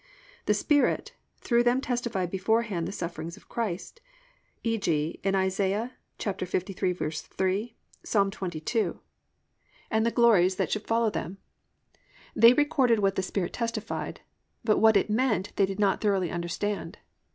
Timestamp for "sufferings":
2.91-3.37